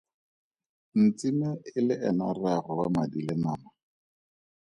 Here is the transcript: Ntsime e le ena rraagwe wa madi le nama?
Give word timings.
Ntsime 1.05 1.49
e 1.77 1.79
le 1.87 1.95
ena 2.09 2.27
rraagwe 2.37 2.73
wa 2.79 2.87
madi 2.95 3.19
le 3.27 3.35
nama? 3.43 3.69